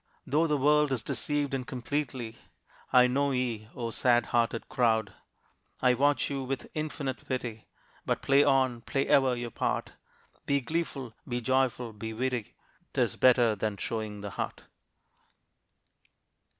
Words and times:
Though 0.25 0.47
the 0.47 0.57
world 0.57 0.91
is 0.91 1.03
deceived 1.03 1.53
and 1.53 1.67
completely, 1.67 2.39
I 2.91 3.05
know 3.05 3.29
ye, 3.29 3.67
O 3.75 3.91
sad 3.91 4.25
hearted 4.33 4.67
crowd! 4.67 5.13
I 5.79 5.93
watch 5.93 6.27
you 6.27 6.43
with 6.43 6.71
infinite 6.73 7.23
pity: 7.27 7.67
But 8.03 8.23
play 8.23 8.43
on, 8.43 8.81
play 8.81 9.05
ever 9.07 9.35
your 9.35 9.51
part, 9.51 9.91
Be 10.47 10.59
gleeful, 10.59 11.13
be 11.27 11.39
joyful, 11.39 11.93
be 11.93 12.13
witty! 12.13 12.55
'Tis 12.93 13.15
better 13.15 13.55
than 13.55 13.77
showing 13.77 14.21
the 14.21 14.31
heart. 14.31 14.63